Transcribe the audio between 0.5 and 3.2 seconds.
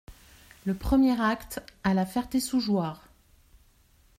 Le premier acte, à La Ferté-sous-Jouarre.